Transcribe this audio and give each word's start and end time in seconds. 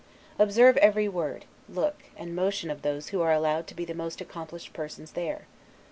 Observe 0.39 0.77
every 0.77 1.07
word, 1.07 1.45
look, 1.69 2.05
and 2.17 2.35
motion 2.35 2.71
of 2.71 2.81
those 2.81 3.09
who 3.09 3.21
are 3.21 3.31
allowed 3.31 3.67
to 3.67 3.75
be 3.75 3.85
the 3.85 3.93
most 3.93 4.19
accomplished 4.19 4.73
persons 4.73 5.11
there. 5.11 5.45